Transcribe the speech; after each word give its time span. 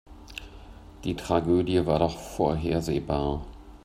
Die 1.03 1.13
Tragödie 1.15 1.85
war 1.85 1.99
doch 1.99 2.17
vorhersehbar. 2.17 3.45